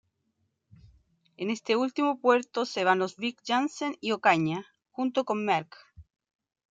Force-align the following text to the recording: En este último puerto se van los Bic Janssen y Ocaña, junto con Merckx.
En 1.37 1.51
este 1.51 1.75
último 1.75 2.17
puerto 2.19 2.65
se 2.65 2.83
van 2.83 2.97
los 2.97 3.17
Bic 3.17 3.39
Janssen 3.45 3.97
y 4.01 4.13
Ocaña, 4.13 4.65
junto 4.89 5.25
con 5.25 5.45
Merckx. 5.45 5.77